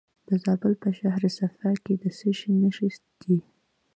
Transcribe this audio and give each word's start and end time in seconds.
د 0.27 0.29
زابل 0.43 0.73
په 0.83 0.89
شهر 0.99 1.21
صفا 1.37 1.71
کې 1.83 1.93
د 2.01 2.03
څه 2.17 2.29
شي 2.37 2.51
نښې 2.61 2.89
دي؟ 3.21 3.37